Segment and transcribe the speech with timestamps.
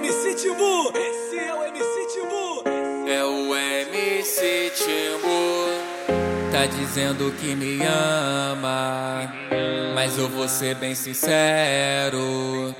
[0.00, 2.62] Timbu, esse é o MC Timbu.
[3.08, 6.52] É o MC Timbu.
[6.52, 9.32] Tá dizendo que me ama,
[9.96, 12.72] mas eu vou ser bem sincero.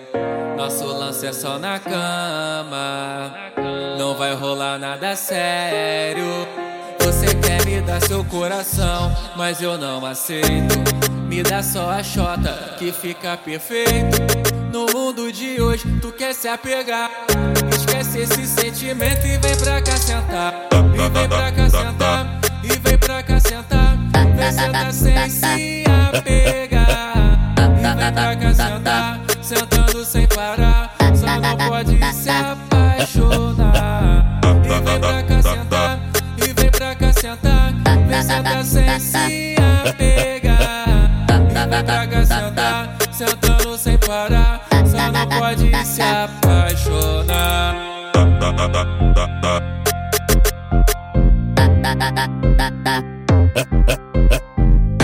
[0.56, 3.34] Nosso lance é só na cama,
[3.98, 6.46] não vai rolar nada sério.
[7.00, 10.76] Você quer me dar seu coração, mas eu não aceito.
[11.28, 14.57] Me dá só a chota que fica perfeito.
[14.72, 17.10] No mundo de hoje, tu quer se apegar.
[17.70, 20.68] Esquece esse sentimento e vem pra cá sentar.
[20.94, 22.40] E vem pra cá sentar.
[22.62, 23.96] E vem pra cá sentar.
[24.36, 25.84] Vem sentar sem se
[26.16, 27.14] apegar.
[27.58, 29.20] E vem pra cá sentar.
[29.40, 30.94] Sentando sem parar.
[31.14, 33.70] Só não pode se apaixonar.
[34.64, 36.00] E vem pra cá sentar.
[36.36, 37.72] E vem pra cá sentar.
[38.06, 39.57] Vem sentar sem se apegar.
[43.18, 44.64] Sentando sem parar.
[44.86, 47.74] Só não pode se apaixonar.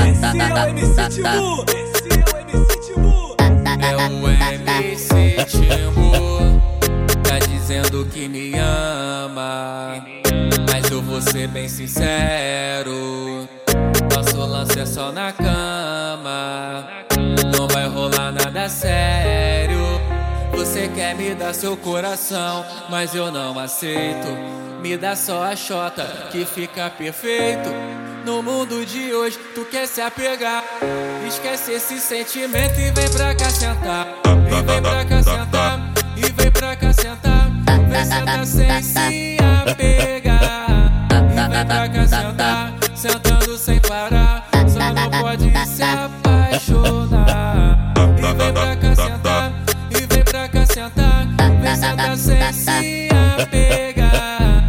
[0.07, 3.37] Esse é o MC Timbu, esse é o MC Timbu.
[3.83, 6.63] É o MC Timbu
[7.25, 10.05] Tá dizendo que me ama
[10.71, 13.49] Mas eu vou ser bem sincero
[14.15, 17.05] Nosso lance é só na cama
[18.65, 20.01] nada sério
[20.53, 24.29] Você quer me dar seu coração Mas eu não aceito
[24.81, 27.71] Me dá só a chota que fica perfeito
[28.25, 30.65] no mundo de hoje, tu quer se apegar.
[31.29, 34.09] Esquece esse sentimento e vem pra cá sentar.
[34.49, 35.93] E vem pra cá sentar.
[36.17, 37.51] E vem pra cá sentar.
[37.87, 39.37] Vem sentar sem se
[39.69, 40.69] apegar.
[41.11, 42.73] E vem pra cá sentar.
[42.95, 43.79] Sentando sem
[52.17, 54.63] senta, senta, pegar.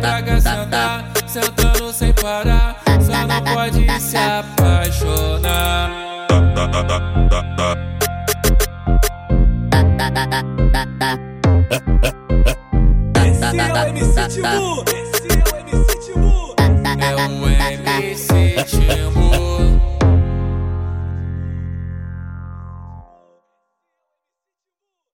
[0.00, 2.76] Taca, senta, sentando sem parar.
[3.00, 5.90] Só não pode se apaixonar.
[13.24, 14.95] Esse é o MC Tibu.